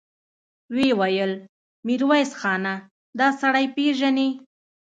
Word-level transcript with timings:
ويې 0.73 0.89
ويل: 0.99 1.33
ميرويس 1.85 2.31
خانه! 2.39 2.75
دآسړی 3.19 3.65
پېژنې؟ 3.75 4.29